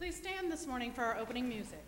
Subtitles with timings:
[0.00, 1.84] Please stand this morning for our opening music.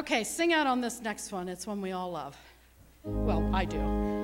[0.00, 1.46] Okay, sing out on this next one.
[1.46, 2.34] It's one we all love.
[3.04, 4.19] Well, I do.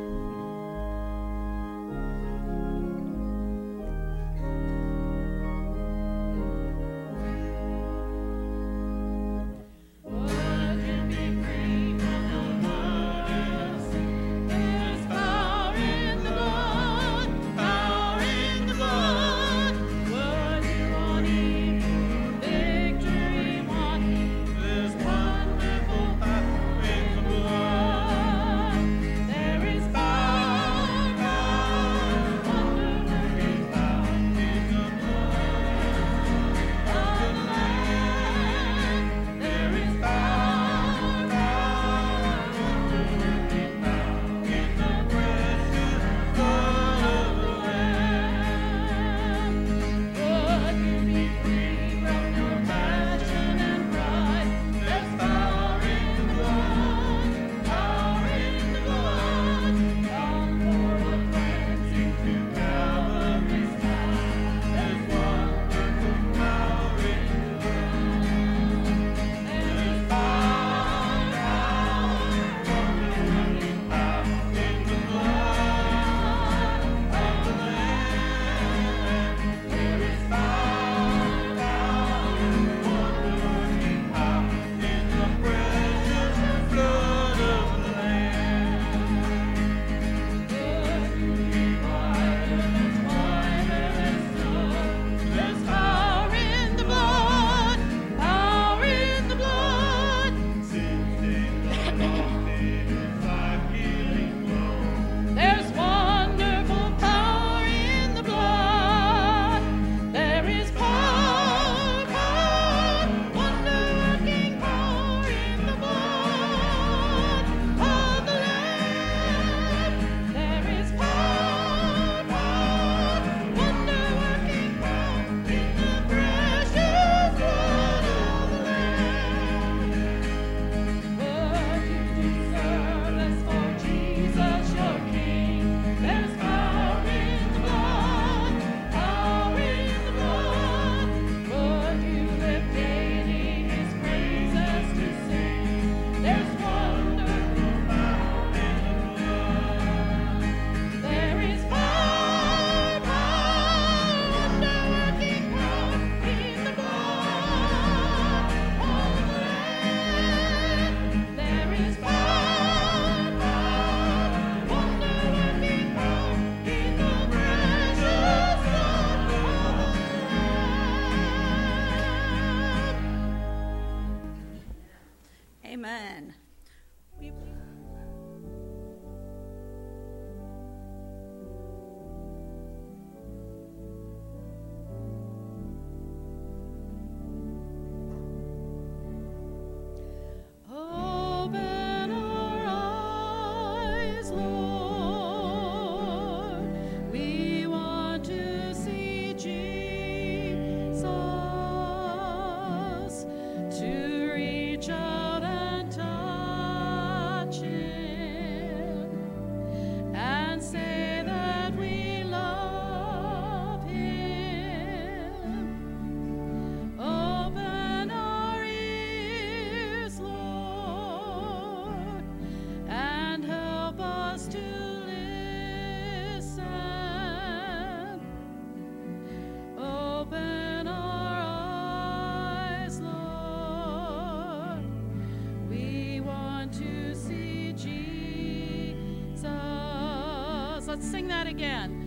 [240.96, 242.05] Let's sing that again.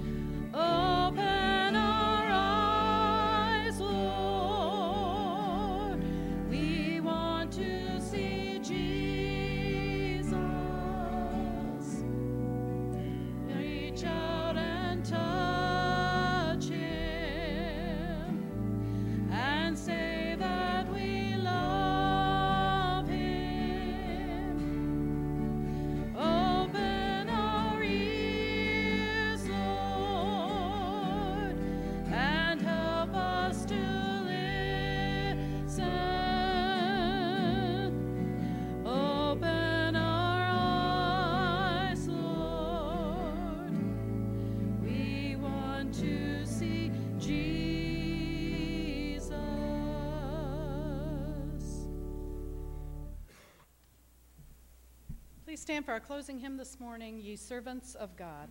[55.50, 58.50] Please stand for our closing hymn this morning, Ye Servants of God.